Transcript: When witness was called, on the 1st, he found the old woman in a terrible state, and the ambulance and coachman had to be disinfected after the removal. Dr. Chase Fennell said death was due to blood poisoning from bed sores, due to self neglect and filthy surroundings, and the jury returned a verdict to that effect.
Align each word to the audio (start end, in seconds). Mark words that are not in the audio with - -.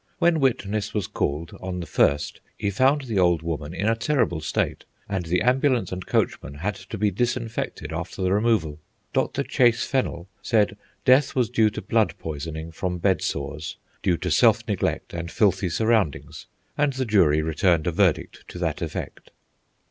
When 0.17 0.39
witness 0.39 0.95
was 0.95 1.05
called, 1.05 1.55
on 1.61 1.79
the 1.79 1.85
1st, 1.85 2.39
he 2.57 2.71
found 2.71 3.01
the 3.03 3.19
old 3.19 3.43
woman 3.43 3.71
in 3.71 3.87
a 3.87 3.95
terrible 3.95 4.41
state, 4.41 4.83
and 5.07 5.25
the 5.25 5.43
ambulance 5.43 5.91
and 5.91 6.07
coachman 6.07 6.55
had 6.55 6.73
to 6.73 6.97
be 6.97 7.11
disinfected 7.11 7.93
after 7.93 8.23
the 8.23 8.33
removal. 8.33 8.79
Dr. 9.13 9.43
Chase 9.43 9.85
Fennell 9.85 10.27
said 10.41 10.75
death 11.05 11.35
was 11.35 11.51
due 11.51 11.69
to 11.69 11.83
blood 11.83 12.15
poisoning 12.17 12.71
from 12.71 12.97
bed 12.97 13.21
sores, 13.21 13.75
due 14.01 14.17
to 14.17 14.31
self 14.31 14.67
neglect 14.67 15.13
and 15.13 15.29
filthy 15.29 15.69
surroundings, 15.69 16.47
and 16.75 16.93
the 16.93 17.05
jury 17.05 17.43
returned 17.43 17.85
a 17.85 17.91
verdict 17.91 18.43
to 18.47 18.57
that 18.57 18.81
effect. 18.81 19.29